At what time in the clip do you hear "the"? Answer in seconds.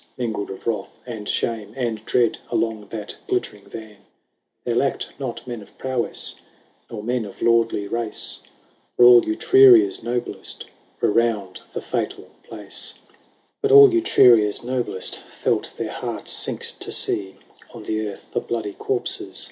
11.75-11.81, 17.83-18.07, 18.31-18.39